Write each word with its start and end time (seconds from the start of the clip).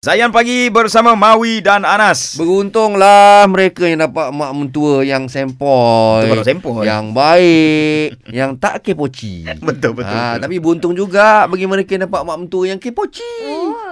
Zayan 0.00 0.32
pagi 0.32 0.72
bersama 0.72 1.12
Mawi 1.12 1.60
dan 1.60 1.84
Anas. 1.84 2.32
Beruntunglah 2.40 3.44
mereka 3.44 3.84
yang 3.84 4.00
dapat 4.00 4.32
mak 4.32 4.56
mentua 4.56 5.04
yang 5.04 5.28
sempoi. 5.28 6.24
Betul 6.24 6.40
sempoi. 6.40 6.88
Yang 6.88 7.04
baik. 7.12 8.08
yang 8.32 8.56
tak 8.56 8.80
kepoci. 8.80 9.44
Betul, 9.60 9.92
betul, 9.92 10.08
Ha, 10.08 10.40
betul. 10.40 10.40
Tapi 10.40 10.56
beruntung 10.56 10.94
juga 10.96 11.44
bagi 11.44 11.68
mereka 11.68 11.92
yang 11.92 12.08
dapat 12.08 12.24
mak 12.24 12.38
mentua 12.40 12.64
yang 12.64 12.80
kepoci. 12.80 13.28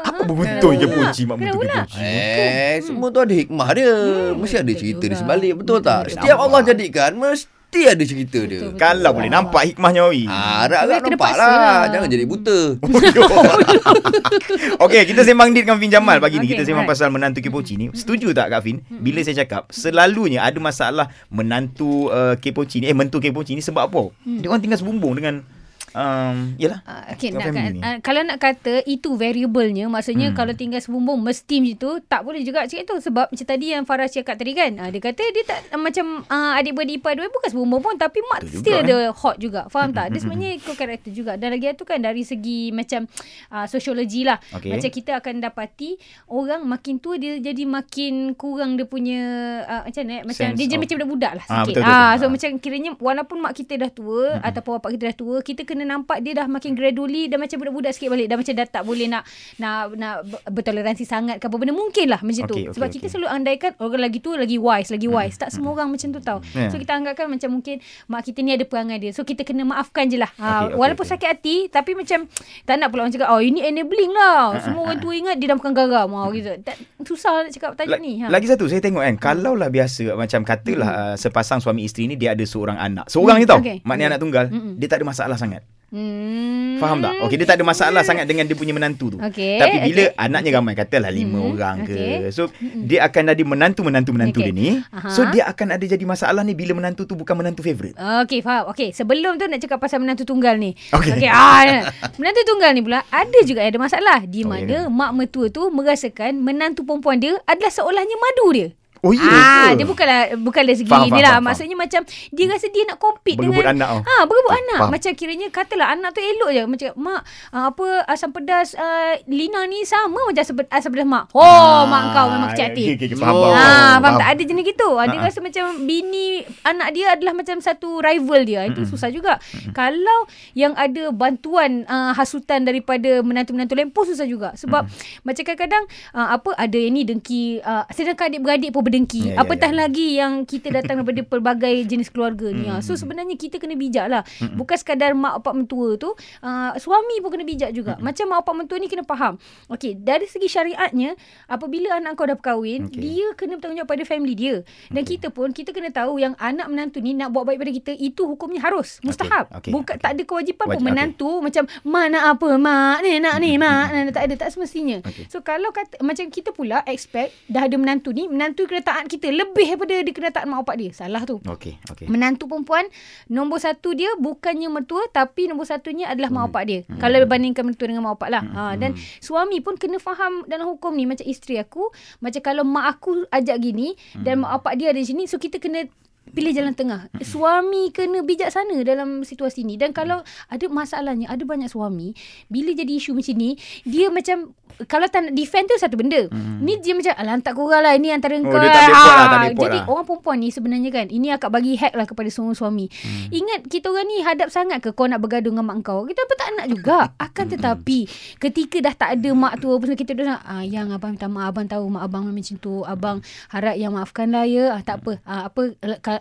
Apa 0.01 0.25
betul 0.25 0.81
je 0.81 0.89
poci 0.89 1.23
mak 1.29 1.37
Kena 1.37 1.53
betul 1.53 1.61
ulang. 1.61 1.85
poci. 1.85 2.01
Eh, 2.01 2.75
semua 2.81 3.09
tu 3.13 3.21
ada 3.21 3.35
hikmah 3.37 3.69
dia. 3.77 3.93
Mesti 4.33 4.57
ada 4.57 4.73
cerita 4.73 5.05
juga. 5.05 5.13
di 5.13 5.17
sebalik. 5.21 5.53
Betul 5.61 5.77
Betul, 5.77 5.81
tak? 5.85 6.01
betul. 6.01 6.13
Setiap 6.17 6.39
Allah 6.41 6.61
jadikan 6.65 7.11
mesti 7.21 7.53
ada 7.69 8.01
cerita 8.01 8.41
dia. 8.49 8.65
Betul, 8.65 8.73
betul. 8.73 8.81
Kalau 8.81 9.11
boleh 9.13 9.29
nampak 9.29 9.63
hikmahnya 9.69 10.09
Mawi. 10.09 10.25
Ah, 10.25 10.65
harap-harap 10.65 11.05
nampak 11.05 11.33
lah. 11.37 11.53
lah. 11.53 11.81
Jangan 11.93 12.09
jadi 12.09 12.25
buta. 12.25 12.59
Okey, 14.85 15.03
kita 15.05 15.21
sembang 15.23 15.53
dit 15.53 15.69
dengan 15.69 15.77
Fin 15.77 15.93
Jamal 15.93 16.17
pagi 16.17 16.41
ni. 16.41 16.49
Okey, 16.49 16.57
Kita 16.57 16.65
sembang 16.65 16.89
alright. 16.89 16.97
pasal 16.97 17.13
menantu 17.13 17.45
kepoci 17.45 17.77
ni. 17.77 17.93
Setuju 17.93 18.33
tak 18.33 18.49
Kak 18.49 18.65
Fin? 18.65 18.81
Bila 18.89 19.21
saya 19.21 19.45
cakap 19.45 19.69
selalunya 19.69 20.41
ada 20.41 20.57
masalah 20.59 21.13
menantu 21.29 22.09
uh, 22.09 22.41
kepoci 22.41 22.81
ni, 22.81 22.85
eh 22.89 22.97
mentu 22.97 23.21
kepoci 23.21 23.53
ni 23.53 23.61
sebab 23.61 23.93
apa? 23.93 24.03
Dia 24.25 24.49
orang 24.49 24.65
tinggal 24.65 24.81
sebumbung 24.81 25.21
dengan 25.21 25.45
um, 25.91 26.57
yalah. 26.57 26.81
Uh, 26.83 27.03
okay, 27.11 27.29
nak, 27.31 27.49
family 27.49 27.71
ni. 27.71 27.81
uh, 27.81 27.97
kalau 28.01 28.21
nak 28.21 28.39
kata 28.39 28.83
itu 28.85 29.13
variabelnya 29.13 29.87
maksudnya 29.87 30.07
Hmm. 30.21 30.27
hmm. 30.29 30.39
kalau 30.39 30.53
tinggal 30.53 30.79
sebumbung 30.79 31.19
mesti 31.19 31.57
macam 31.59 31.77
tu 31.77 31.91
tak 32.03 32.21
boleh 32.21 32.41
juga 32.41 32.65
cakap 32.65 32.85
tu 32.87 32.97
sebab 32.99 33.27
macam 33.29 33.47
tadi 33.47 33.67
yang 33.69 33.83
Farah 33.83 34.07
cakap 34.07 34.35
tadi 34.35 34.53
kan 34.53 34.73
uh, 34.75 34.89
dia 34.89 35.01
kata 35.01 35.23
dia 35.23 35.45
tak 35.45 35.59
uh, 35.69 35.79
macam 35.79 36.07
uh, 36.23 36.53
adik-beradik 36.55 36.99
ipar 36.99 37.13
dia 37.13 37.27
bukan 37.27 37.49
sebumbung 37.49 37.81
pun 37.81 37.95
tapi 37.95 38.19
mak 38.27 38.41
Betul 38.43 38.59
still 38.59 38.79
juga, 38.79 38.85
ada 38.85 39.13
hot 39.13 39.37
juga 39.37 39.61
faham 39.67 39.91
tak 39.91 40.11
dia 40.11 40.19
sebenarnya 40.23 40.51
ikut 40.57 40.75
karakter 40.75 41.11
juga 41.11 41.33
dan 41.35 41.49
lagi 41.51 41.71
tu 41.73 41.85
kan 41.85 41.99
dari 41.99 42.23
segi 42.23 42.71
macam 42.71 43.05
uh, 43.49 43.65
sosiologi 43.65 44.23
lah 44.23 44.39
Okey. 44.53 44.71
macam 44.71 44.91
kita 44.91 45.13
akan 45.17 45.35
dapati 45.41 45.95
orang 46.27 46.65
makin 46.65 46.97
tua 46.97 47.17
dia 47.17 47.39
jadi 47.39 47.63
makin 47.63 48.15
kurang 48.35 48.75
dia 48.75 48.85
punya 48.85 49.21
uh, 49.63 49.83
macam 49.85 50.03
mana 50.03 50.15
eh? 50.15 50.23
macam 50.25 50.47
Sense 50.47 50.57
dia 50.57 50.65
jadi 50.65 50.75
of- 50.75 50.83
macam 50.83 50.97
budak-budak 50.99 51.33
lah 51.35 51.45
Ah, 51.45 51.55
sikit 51.61 51.75
betul, 51.75 51.83
betul, 51.83 51.95
ah, 51.95 51.99
betul. 52.05 52.19
so 52.19 52.25
Ah. 52.25 52.31
macam 52.31 52.51
kiranya 52.59 52.91
walaupun 52.99 53.37
mak 53.39 53.53
kita 53.55 53.73
dah 53.77 53.91
tua 53.91 54.23
mm-hmm. 54.31 54.47
ataupun 54.47 54.71
bapak 54.75 54.91
kita 54.93 55.05
dah 55.05 55.17
tua 55.17 55.37
kita 55.41 55.61
kena 55.63 55.78
nampak 55.83 56.19
dia 56.21 56.33
dah 56.35 56.47
makin 56.47 56.73
gradually 56.73 57.27
dah 57.27 57.37
macam 57.37 57.57
budak-budak 57.57 57.93
sikit 57.93 58.09
balik. 58.09 58.27
Dah 58.27 58.37
macam 58.37 58.53
dah 58.53 58.67
tak 58.67 58.83
boleh 58.83 59.07
nak 59.07 59.23
nak 59.57 59.93
nak 59.93 60.15
ber- 60.25 60.43
bertoleransi 60.53 61.05
sangat 61.05 61.37
ke 61.37 61.45
apa 61.45 61.55
benda. 61.55 61.71
Mungkin 61.71 62.07
lah 62.07 62.21
macam 62.21 62.45
tu. 62.45 62.55
Okey, 62.55 62.65
okey, 62.65 62.75
sebab 62.75 62.87
okey. 62.87 62.97
kita 62.97 63.07
selalu 63.09 63.29
andaikan 63.29 63.71
orang 63.79 64.03
lagi 64.03 64.19
tua 64.19 64.35
lagi 64.37 64.57
wise 64.57 64.89
lagi 64.89 65.07
wise. 65.07 65.37
Tak 65.37 65.51
semua 65.51 65.71
orang 65.73 65.89
macam 65.89 66.09
tu 66.09 66.21
tau. 66.21 66.39
Yeah. 66.53 66.69
so 66.69 66.77
kita 66.77 66.93
anggapkan 66.93 67.27
macam 67.27 67.49
mungkin 67.53 67.79
mak 68.07 68.23
kita 68.23 68.39
ni 68.41 68.51
ada 68.53 68.65
perangai 68.65 68.99
dia. 68.99 69.11
So 69.11 69.23
kita 69.23 69.43
kena 69.43 69.63
maafkan 69.63 70.07
je 70.07 70.17
lah. 70.17 70.31
Okey, 70.31 70.41
ha, 70.41 70.51
okey, 70.65 70.77
walaupun 70.77 71.05
okey. 71.05 71.13
sakit 71.15 71.29
hati 71.29 71.57
tapi 71.69 71.93
macam 71.93 72.25
tak 72.65 72.75
nak 72.75 72.89
pula 72.89 73.05
orang 73.05 73.13
cakap 73.13 73.29
oh 73.29 73.41
ini 73.41 73.61
enabling 73.63 74.11
lah. 74.11 74.57
Semua 74.61 74.83
orang 74.85 74.99
tua 74.99 75.13
ingat 75.13 75.37
dia 75.37 75.47
dah 75.47 75.57
makan 75.57 75.73
garam. 75.73 76.09
Oh, 76.11 76.31
gitu. 76.31 76.51
Tak, 76.61 76.77
susah 77.01 77.43
nak 77.43 77.51
cakap 77.51 77.71
tajuk 77.75 77.95
La- 77.95 78.01
ni 78.01 78.21
ha. 78.21 78.29
Lagi 78.29 78.47
satu 78.47 78.65
saya 78.65 78.79
tengok 78.79 79.01
kan 79.01 79.17
Kalau 79.17 79.53
lah 79.53 79.69
biasa 79.69 80.13
Macam 80.13 80.41
katalah 80.43 80.91
uh, 80.91 81.15
Sepasang 81.15 81.59
suami 81.59 81.83
isteri 81.83 82.05
ni 82.05 82.15
Dia 82.15 82.33
ada 82.33 82.43
seorang 82.43 82.77
anak. 82.77 83.09
Seorang 83.09 83.37
Hmm, 83.37 83.43
ni 83.43 83.49
tau 83.49 83.61
okey. 83.61 83.79
Maknanya 83.83 83.97
Okey. 84.05 84.11
anak 84.11 84.21
tunggal. 84.21 84.45
Mm-mm. 84.49 84.73
Dia 84.77 84.87
tak 84.87 84.99
ada 84.99 85.07
masalah 85.07 85.37
sangat 85.37 85.63
hmm. 85.91 86.79
Faham 86.79 86.99
tak? 86.99 87.13
Okey, 87.23 87.37
dia 87.37 87.47
tak 87.47 87.59
ada 87.59 87.67
masalah 87.67 88.03
sangat 88.03 88.25
dengan 88.25 88.45
dia 88.45 88.55
punya 88.55 88.71
menantu 88.71 89.13
tu. 89.13 89.19
Okey, 89.19 89.59
Tapi 89.59 89.77
bila 89.83 90.05
okey. 90.07 90.21
anaknya 90.21 90.51
ramai, 90.55 90.75
katalah 90.75 91.11
lima 91.11 91.39
Mm, 91.39 91.51
orang 91.51 91.77
ke. 91.83 91.93
okey. 91.93 92.31
So, 92.31 92.43
dia 92.79 93.03
akan 93.03 93.25
ada 93.29 93.43
menantu-menantu-menantu 93.43 94.39
Okey. 94.39 94.47
dia 94.47 94.55
ni. 94.55 94.69
Aha. 94.89 95.09
So, 95.09 95.27
dia 95.27 95.45
akan 95.45 95.75
ada 95.75 95.85
jadi 95.85 96.05
masalah 96.05 96.43
ni 96.43 96.53
bila 96.53 96.73
menantu 96.73 97.03
tu 97.03 97.15
bukan 97.15 97.35
menantu 97.35 97.61
favourite. 97.61 97.97
Okey, 97.97 98.41
faham. 98.41 98.71
Okey, 98.71 98.93
sebelum 98.93 99.37
tu 99.37 99.45
nak 99.45 99.59
cakap 99.59 99.79
pasal 99.79 99.99
menantu 99.99 100.23
tunggal 100.23 100.55
ni. 100.55 100.73
Okey. 100.91 101.19
Okey, 101.19 101.29
ah, 101.29 101.91
menantu 102.15 102.41
tunggal 102.45 102.71
ni 102.71 102.81
pula 102.81 103.03
ada 103.09 103.39
juga 103.43 103.61
ada 103.61 103.77
masalah 103.77 104.23
di 104.23 104.43
mana 104.43 104.63
ya 104.63 104.81
ke? 104.85 104.91
mak 104.91 105.11
mertua 105.13 105.47
tu 105.49 105.67
merasakan 105.69 106.39
menantu 106.39 106.83
perempuan 106.83 107.17
dia 107.17 107.35
adalah 107.45 107.71
seolahnya 107.71 108.15
madu 108.15 108.47
dia. 108.53 108.69
Oh, 109.01 109.13
ya 109.13 109.23
ah, 109.23 109.69
ke? 109.69 109.79
dia 109.79 109.87
bukanlah 109.87 110.21
bukan 110.37 110.63
dari 110.63 110.77
segi 110.77 110.89
Faham, 110.89 111.05
ni 111.05 111.11
faham, 111.11 111.21
lah. 111.21 111.33
faham, 111.33 111.47
Maksudnya 111.47 111.77
macam 111.77 112.01
dia 112.05 112.45
rasa 112.47 112.67
dia 112.69 112.83
nak 112.85 112.99
compete 112.99 113.37
Berebut 113.37 113.55
dengan 113.57 113.75
anak. 113.77 113.89
Ha, 114.03 114.15
berebut 114.25 114.53
anak. 114.53 114.79
Faham. 114.81 114.91
Macam 114.91 115.11
kiranya 115.15 115.47
katalah 115.49 115.89
anak 115.91 116.11
tu 116.11 116.21
elok 116.21 116.51
je 116.51 116.63
macam 116.65 116.89
mak 116.99 117.21
uh, 117.51 117.65
apa 117.69 117.87
asam 118.07 118.31
pedas 118.31 118.75
uh, 118.75 119.15
Lina 119.25 119.65
ni 119.65 119.83
sama 119.83 120.19
macam 120.21 120.41
asam, 120.41 120.55
pedas- 120.55 120.73
asam 120.73 120.91
pedas 120.91 121.07
mak. 121.07 121.25
Oh, 121.31 121.45
Ah, 121.45 121.83
mak 121.85 122.03
kau 122.11 122.27
memang 122.29 122.49
kecil 122.51 122.67
hati. 122.67 122.85
okey, 122.89 123.07
okey, 123.07 123.17
Faham, 123.17 123.35
Oh. 123.35 123.43
faham. 123.45 123.55
Ah, 123.55 123.63
faham 123.63 124.01
faham. 124.01 124.17
tak? 124.17 124.29
Ada 124.29 124.43
jenis 124.45 124.65
gitu. 124.67 124.89
Ah, 124.93 125.05
Dia 125.05 125.17
Ha-ha. 125.17 125.27
rasa 125.27 125.39
macam 125.39 125.65
bini 125.85 126.27
anak 126.63 126.89
dia 126.91 127.07
adalah 127.13 127.33
macam 127.33 127.57
satu 127.59 127.99
rival 127.99 128.41
dia. 128.43 128.65
Itu 128.65 128.83
susah 128.85 129.09
juga. 129.09 129.39
Kalau 129.71 130.27
yang 130.53 130.75
ada 130.75 131.11
bantuan 131.11 131.85
uh, 131.85 132.11
hasutan 132.13 132.63
daripada 132.63 133.21
menantu-menantu 133.21 133.75
lain 133.75 133.89
pun 133.89 134.05
susah 134.05 134.25
juga. 134.25 134.55
Sebab 134.55 134.87
macam 135.23 135.43
kadang-kadang 135.45 135.85
uh, 136.13 136.29
apa 136.33 136.51
ada 136.55 136.75
yang 136.75 136.91
ni 136.91 137.05
dengki 137.05 137.61
uh, 137.61 137.85
sedangkan 137.89 138.29
adik-beradik 138.29 138.71
pun 138.71 138.83
berdengki. 138.89 139.21
Ya, 139.31 139.37
ya, 139.37 139.45
Apatah 139.45 139.71
ya. 139.71 139.77
lagi 139.85 140.09
yang 140.17 140.49
kita 140.49 140.73
datang 140.73 141.05
daripada 141.05 141.21
pelbagai 141.37 141.85
jenis 141.85 142.09
keluarga 142.09 142.49
ni. 142.49 142.65
ah. 142.67 142.81
So 142.81 142.97
sebenarnya 142.97 143.37
kita 143.37 143.61
kena 143.61 143.77
bijak 143.77 144.09
lah. 144.09 144.25
Bukan 144.57 144.77
sekadar 144.81 145.13
mak 145.13 145.45
bapak 145.45 145.55
mentua 145.55 146.01
tu, 146.01 146.17
uh, 146.41 146.73
suami 146.81 147.21
pun 147.21 147.29
kena 147.29 147.45
bijak 147.45 147.71
juga. 147.77 148.01
Macam 148.01 148.25
mak 148.33 148.43
bapak 148.43 148.55
mentua 148.65 148.77
ni 148.81 148.89
kena 148.89 149.05
faham. 149.05 149.37
Okey, 149.69 150.01
dari 150.01 150.25
segi 150.25 150.49
syariatnya, 150.49 151.13
apabila 151.47 152.01
anak 152.01 152.17
kau 152.17 152.25
dah 152.25 152.35
berkahwin, 152.35 152.89
Okey. 152.89 152.99
dia 152.99 153.27
kena 153.37 153.61
bertanggungjawab 153.61 153.91
pada 153.91 154.05
family 154.09 154.35
dia. 154.35 154.57
Dan 154.89 155.03
kita 155.05 155.29
pun 155.29 155.53
kita 155.53 155.77
kena 155.77 155.93
tahu 155.93 156.17
yang 156.17 156.33
anak 156.39 156.67
menantu 156.73 157.05
ni 157.05 157.13
nak 157.13 157.35
buat 157.35 157.45
baik 157.45 157.61
pada 157.61 157.73
kita 157.75 157.93
itu 157.93 158.25
hukumnya 158.25 158.65
harus, 158.65 159.03
mustahab. 159.05 159.51
okey, 159.61 159.71
Bukan 159.75 159.95
okey. 159.99 160.03
tak 160.03 160.11
ada 160.17 160.23
kewajipan 160.25 160.67
Wajib, 160.71 160.79
pun 160.81 160.87
menantu 160.89 161.31
macam 161.43 161.65
mak 161.85 162.07
nak 162.09 162.25
apa, 162.39 162.49
mak 162.57 162.97
ni 163.05 163.19
nak 163.21 163.37
ni, 163.43 163.51
mak 163.61 163.85
nah, 163.93 164.03
tak 164.15 164.25
ada 164.31 164.35
tak 164.39 164.49
semestinya. 164.55 165.03
Okey. 165.05 165.27
So 165.29 165.45
kalau 165.45 165.69
kata 165.75 166.01
macam 166.01 166.31
kita 166.33 166.55
pula 166.55 166.81
expect 166.87 167.35
dah 167.51 167.67
ada 167.67 167.77
menantu 167.77 168.15
ni, 168.15 168.31
menantu 168.31 168.65
kena 168.65 168.78
taat 168.81 169.07
kita 169.07 169.29
lebih 169.29 169.67
daripada 169.75 169.95
dia 169.99 170.13
kena 170.13 170.31
taat 170.31 170.47
mak 170.47 170.65
bapak 170.65 170.77
dia. 170.79 170.91
Salah 170.93 171.23
tu. 171.23 171.39
Okey, 171.43 171.79
okey. 171.89 172.07
Menantu 172.09 172.47
perempuan 172.47 172.89
Nombor 173.27 173.59
satu 173.59 173.93
dia 173.93 174.09
Bukannya 174.17 174.67
mertua 174.67 175.05
Tapi 175.09 175.47
nombor 175.47 175.65
satunya 175.65 176.09
Adalah 176.09 176.29
mak 176.29 176.45
bapak 176.49 176.65
dia 176.65 176.81
Hmm. 176.89 176.97
Kalau 176.97 177.21
bandingkan 177.25 177.63
mertua 177.63 177.91
Dengan 177.91 178.05
mak 178.05 178.17
bapak 178.17 178.31
lah 178.33 178.43
ha, 178.49 178.63
Dan 178.75 178.93
suami 179.19 179.61
pun 179.61 179.77
Kena 179.77 179.97
faham 179.97 180.45
Dalam 180.45 180.69
hukum 180.69 180.93
ni 180.93 181.05
Macam 181.05 181.23
isteri 181.23 181.57
aku 181.57 181.91
Macam 182.19 182.41
kalau 182.41 182.65
mak 182.65 182.99
aku 182.99 183.27
Ajak 183.29 183.59
gini 183.59 183.93
Hmm. 184.15 184.25
Dan 184.25 184.41
mak 184.41 184.63
bapak 184.63 184.79
dia 184.79 184.89
ada 184.91 185.01
sini 185.01 185.29
So 185.29 185.37
kita 185.37 185.59
kena 185.59 185.85
Pilih 186.29 186.53
jalan 186.53 186.73
tengah 186.73 187.09
Suami 187.21 187.89
kena 187.89 188.21
bijaksana 188.21 188.85
Dalam 188.85 189.23
situasi 189.23 189.65
ni 189.65 189.77
Dan 189.77 189.93
kalau 189.93 190.21
Ada 190.47 190.69
masalahnya 190.69 191.29
Ada 191.29 191.45
banyak 191.45 191.69
suami 191.69 192.13
Bila 192.47 192.73
jadi 192.73 192.93
isu 192.95 193.17
macam 193.17 193.33
ni 193.33 193.57
Dia 193.85 194.09
macam 194.09 194.53
Kalau 194.89 195.07
tak 195.11 195.29
nak 195.29 195.33
defend 195.37 195.69
tu 195.69 195.77
Satu 195.77 196.01
benda 196.01 196.27
Ni 196.65 196.81
dia 196.81 196.97
macam 196.97 197.13
Alah 197.13 197.37
tak 197.45 197.55
korang 197.59 197.83
lah 197.85 197.93
Ini 197.93 198.17
antara 198.17 198.39
Hmm. 198.39 198.47
Oh, 198.47 198.55
kau 198.55 198.61
dia 198.63 198.71
tak 198.71 198.83
pot 198.95 199.15
lah, 199.15 199.27
tak 199.27 199.39
boleh 199.39 199.55
pot 199.55 199.63
Jadi 199.67 199.79
lah. 199.79 199.91
orang 199.91 200.07
perempuan 200.07 200.37
ni 200.39 200.49
sebenarnya 200.55 200.91
kan 200.95 201.07
ini 201.11 201.27
akak 201.35 201.51
bagi 201.51 201.73
hack 201.75 201.95
lah 201.95 202.07
kepada 202.07 202.29
semua 202.31 202.53
suami. 202.55 202.87
Hmm. 202.87 203.29
Ingat 203.35 203.61
kita 203.67 203.91
orang 203.91 204.07
ni 204.07 204.17
hadap 204.23 204.49
sangat 204.53 204.79
ke 204.85 204.95
kau 204.95 205.09
nak 205.09 205.19
bergaduh 205.19 205.51
dengan 205.51 205.67
mak 205.67 205.83
kau? 205.83 206.07
Kita 206.07 206.23
pun 206.25 206.37
tak 206.39 206.49
nak 206.55 206.67
juga. 206.71 206.99
Akan 207.19 207.47
tetapi 207.51 207.99
ketika 208.39 208.77
dah 208.85 208.95
tak 208.95 209.11
ada 209.19 209.31
mak 209.35 209.59
tu 209.59 209.73
apa 209.73 209.85
kita 209.95 210.13
dah 210.15 210.41
ah 210.45 210.63
yang 210.63 210.93
abang 210.95 211.17
minta 211.17 211.27
maaf 211.27 211.51
abang 211.51 211.67
tahu 211.67 211.85
mak 211.89 212.03
abang 212.05 212.23
memang 212.29 212.39
macam 212.39 212.57
tu. 212.61 212.75
Abang 212.85 213.17
harap 213.51 213.75
yang 213.75 213.93
maafkan 213.97 214.29
lah 214.31 214.45
ya. 214.45 214.77
Ah, 214.77 214.83
tak 214.85 215.03
apa. 215.05 215.13
Ah, 215.25 215.43
apa 215.49 215.63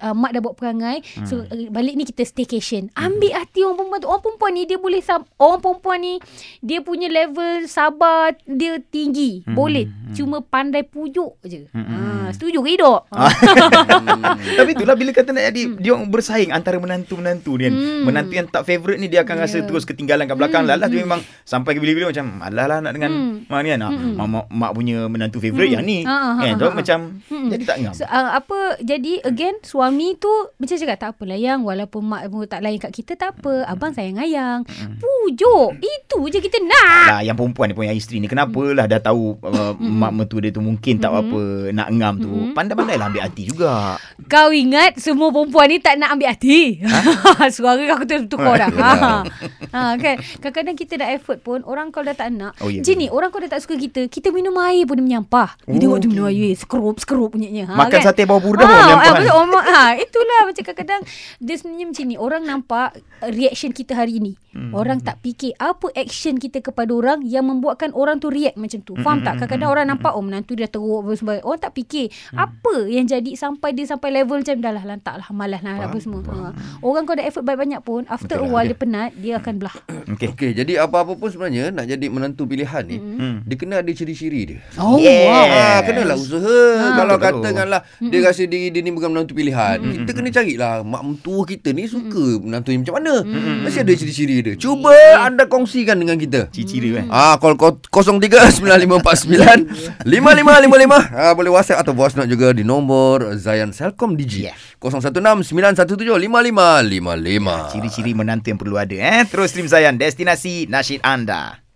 ah, 0.02 0.16
mak 0.16 0.31
dah 0.34 0.41
buat 0.41 0.56
perangai. 0.56 1.03
So 1.28 1.44
eh, 1.47 1.68
balik 1.69 2.00
ni 2.00 2.03
kita 2.07 2.24
staycation. 2.24 2.90
Ambil 2.96 3.36
hati 3.36 3.62
orang 3.68 3.78
perempuan 3.78 4.00
tu. 4.02 4.07
Orang 4.09 4.24
perempuan 4.24 4.52
ni 4.56 4.63
dia 4.66 4.78
boleh 4.80 5.02
orang 5.38 5.62
perempuan 5.62 5.97
ni 6.02 6.13
dia 6.63 6.80
punya 6.81 7.07
level 7.12 7.68
sabar 7.68 8.37
dia 8.44 8.78
tinggi. 8.84 9.42
Boleh. 9.44 9.88
Cuma 10.09 10.40
pandai 10.40 10.81
pujuk 10.81 11.40
je. 11.42 11.66
Ah, 11.72 12.30
setuju 12.30 12.59
ke 12.59 12.70
hidup? 12.74 13.08
Ah. 13.09 13.31
Tapi 14.58 14.70
itulah 14.72 14.94
bila 14.94 15.12
kata 15.12 15.31
nak 15.31 15.44
jadi 15.48 15.62
dia 15.75 15.92
orang 15.92 16.08
bersaing 16.08 16.50
antara 16.50 16.78
menantu-menantu 16.78 17.56
ni 17.56 17.64
kan. 17.64 17.74
Hmm. 17.74 18.02
Menantu 18.03 18.34
yang 18.34 18.48
tak 18.48 18.64
favourite 18.64 18.98
ni 18.98 19.08
dia 19.08 19.22
akan 19.22 19.36
rasa 19.40 19.58
Ya. 19.58 19.66
terus 19.66 19.84
ketinggalan 19.84 20.25
kat 20.25 20.36
belakang. 20.36 20.64
Hmm, 20.64 20.72
Lalas 20.72 20.88
dia 20.88 21.02
memang 21.02 21.18
sampai 21.42 21.74
ke 21.74 21.80
bila-bila 21.80 22.09
macam 22.09 22.25
alah 22.40 22.66
lah 22.68 22.80
nak 22.80 22.94
dengan 22.94 23.12
Hmm. 23.12 23.34
mak 23.46 23.59
ni 23.59 23.70
kan. 23.70 23.81
Ah, 23.81 23.90
Mak, 23.90 24.28
mak, 24.28 24.46
mak 24.50 24.72
punya 24.72 24.98
menantu 25.06 25.38
favourite 25.38 25.69
Hmm. 25.69 25.78
yang 25.78 25.84
ni. 25.84 26.00
Ha, 26.01 26.13
ha, 26.13 26.31
Kan? 26.38 26.54
ha, 26.54 26.60
So, 26.60 26.66
ha. 26.66 26.75
macam 26.75 27.00
Hmm. 27.25 27.50
jadi 27.50 27.63
tak 27.63 27.78
ngam. 27.80 27.94
So, 27.94 28.04
uh, 28.04 28.30
apa 28.34 28.57
jadi 28.80 29.13
again 29.24 29.56
suami 29.62 30.13
tu 30.16 30.30
macam 30.54 30.75
cakap 30.75 30.98
tak 30.98 31.10
apalah 31.12 31.36
yang 31.36 31.62
walaupun 31.62 32.01
mak 32.04 32.28
pun 32.28 32.45
tak 32.45 32.60
layan 32.60 32.78
kat 32.78 32.92
kita 32.92 33.13
tak 33.13 33.34
apa 33.34 33.66
abang 33.66 33.89
sayang 33.89 34.18
ayang 34.18 34.62
pujuk 34.98 35.78
itu 35.78 36.19
je 36.30 36.39
kita 36.39 36.57
nak 36.60 37.06
Lah 37.07 37.22
yang 37.22 37.34
perempuan 37.34 37.68
ni 37.68 37.74
pun 37.74 37.84
yang 37.84 37.95
isteri 37.95 38.18
ni 38.18 38.26
kenapalah 38.27 38.85
dah 38.85 39.00
tahu 39.00 39.35
uh, 39.38 39.74
mak 39.75 40.12
mertua 40.13 40.39
dia 40.39 40.51
tu 40.51 40.59
mungkin 40.59 40.97
tak 40.97 41.09
apa 41.09 41.41
nak 41.71 41.88
ngam 41.89 42.13
tu. 42.18 42.31
Pandai-pandai 42.51 42.95
lah 42.95 43.07
ambil 43.07 43.24
hati 43.24 43.44
juga. 43.45 43.95
kau 44.24 44.50
ingat 44.50 44.97
semua 44.97 45.29
perempuan 45.29 45.68
ni 45.68 45.77
tak 45.77 45.95
nak 45.95 46.12
ambil 46.12 46.29
hati 46.29 46.83
suara 47.56 47.79
aku 47.88 48.03
tu 48.03 48.27
tukar 48.27 48.57
dah 48.57 48.69
ha. 48.75 48.91
ha 49.69 49.81
kan 49.95 50.15
kadang-kadang 50.38 50.75
kita 50.75 50.94
dah 50.97 51.09
effort 51.09 51.39
pun 51.39 51.63
orang 51.63 51.89
kalau 51.89 52.07
dah 52.07 52.18
tak 52.18 52.29
nak 52.29 52.51
Oh, 52.57 52.68
ya. 52.68 52.81
macam 52.81 52.95
ni 52.95 53.07
orang 53.07 53.29
kalau 53.29 53.44
dah 53.44 53.53
tak 53.53 53.62
suka 53.62 53.77
kita 53.77 54.00
kita 54.07 54.27
minum 54.29 54.57
air 54.59 54.83
pun 54.83 54.97
dia 54.97 55.06
menyampah 55.06 55.56
Oh, 55.63 55.71
dia 55.71 55.79
tengok 55.79 55.97
dia 55.97 56.09
minum 56.09 56.25
air 56.25 56.51
skrup 56.53 56.97
skrup 56.97 57.29
punyanya 57.29 57.68
ha, 57.68 57.77
Makan 57.77 58.00
sate 58.01 58.24
bawah 58.24 58.41
burdah 58.41 58.65
pun 58.65 58.74
Ah, 58.74 58.81
menyampah. 58.81 59.13
ah. 59.13 59.35
Orang, 59.38 59.65
ha, 59.65 59.81
itulah 59.95 60.41
macam 60.44 60.63
kadang-kadang 60.65 61.01
dia 61.38 61.56
sebenarnya 61.56 61.85
macam 61.85 62.03
ni. 62.03 62.15
Orang 62.18 62.41
nampak 62.44 62.88
reaction 63.24 63.69
kita 63.69 63.94
hari 63.94 64.18
ini. 64.18 64.33
Hmm. 64.57 64.74
Orang 64.74 64.98
tak 65.00 65.21
fikir 65.21 65.54
apa 65.56 65.94
action 65.94 66.33
kita 66.36 66.59
kepada 66.59 66.89
orang 66.89 67.21
yang 67.21 67.45
membuatkan 67.45 67.94
orang 67.94 68.18
tu 68.18 68.33
react 68.33 68.57
macam 68.57 68.81
tu. 68.81 68.98
Faham 68.98 69.21
tak? 69.21 69.38
Kadang-kadang 69.38 69.69
orang 69.69 69.86
nampak 69.88 70.12
oh 70.12 70.24
menantu 70.25 70.57
dia 70.57 70.65
teruk 70.65 71.06
apa 71.06 71.13
semua. 71.13 71.38
Orang 71.45 71.62
tak 71.62 71.77
fikir 71.77 72.09
apa 72.33 72.89
yang 72.89 73.06
jadi 73.06 73.38
sampai 73.38 73.69
dia 73.71 73.86
sampai 73.86 74.09
level 74.12 74.42
macam 74.42 74.57
dah 74.57 74.74
lah 74.74 74.83
lantak 74.83 75.13
lah 75.13 75.30
malas 75.30 75.62
lah 75.62 75.86
apa 75.86 75.98
semua. 76.01 76.25
Ha. 76.25 76.57
Orang 76.81 77.06
kau 77.06 77.13
dah 77.13 77.21
effort 77.21 77.45
banyak-banyak 77.45 77.81
pun 77.81 78.01
after 78.07 78.33
Betul 78.33 78.42
a 78.42 78.50
lah, 78.50 78.51
while 78.51 78.65
dia. 78.65 78.74
dia 78.74 78.81
penat 78.81 79.09
dia 79.13 79.33
akan 79.38 79.54
belah. 79.62 79.75
Okey. 80.18 80.27
Okey, 80.33 80.51
jadi 80.57 80.74
apa-apa 80.81 81.13
pun 81.13 81.30
sebenarnya 81.30 81.69
nak 81.69 81.86
jadi 81.86 82.06
menantu 82.10 82.50
pilihan 82.50 82.81
ni, 82.81 82.98
Hmm. 82.98 83.45
dia 83.45 83.56
kena 83.56 83.80
ada 83.80 83.92
ciri-ciri 83.92 84.42
dia. 84.48 84.60
Oh, 84.75 84.98
Yeah. 84.98 85.30
wow. 85.30 85.45
Ah, 85.45 85.80
kenalah 85.83 86.18
usaha. 86.18 86.57
Kalau 86.95 87.15
Betul. 87.15 87.44
katakanlah 87.45 87.81
dia 88.00 88.19
rasa 88.24 88.42
diri 88.44 88.74
dia 88.74 88.81
ni 88.81 88.89
bukan 88.89 89.12
menantu 89.12 89.38
pilihan, 89.38 89.77
kita 89.77 90.12
kena 90.12 90.30
carilah 90.31 90.81
mak 90.81 91.03
mentua 91.03 91.45
kita 91.45 91.69
ni 91.69 91.86
suka 91.86 92.42
menantu 92.42 92.71
yang 92.71 92.81
macam 92.81 92.95
mana. 92.98 93.13
Mesti 93.62 93.83
ada 93.83 93.94
ciri-ciri 93.94 94.47
dia. 94.48 94.56
Cuba 94.56 94.96
anda 95.20 95.44
kongsikan 95.50 96.00
dengan 96.00 96.16
kita. 96.16 96.48
Ciri-ciri 96.54 96.96
eh. 96.96 97.04
Ah, 97.12 97.36
call 97.36 97.60
ko- 97.60 97.76
039549 97.92 100.08
5555. 100.08 101.08
Ah, 101.18 101.34
boleh 101.36 101.52
WhatsApp 101.52 101.84
atau 101.84 101.92
voice 101.92 102.16
note 102.16 102.30
juga 102.32 102.54
di 102.54 102.64
nombor 102.64 103.36
Zayan 103.36 103.74
Selcom 103.76 104.16
Digi. 104.16 104.48
Yeah. 104.48 104.56
0169175555. 104.80 107.74
Ciri-ciri 107.74 108.14
menantu 108.14 108.54
yang 108.54 108.60
perlu 108.62 108.78
ada 108.78 108.94
eh. 108.96 109.26
Terus 109.28 109.50
stream 109.52 109.68
Zayan 109.68 109.98
destinasi 110.00 110.70
nasyid 110.70 111.02
anda. 111.04 111.67